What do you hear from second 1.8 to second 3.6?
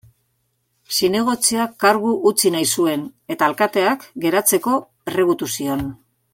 kargu utzi nahi zuen eta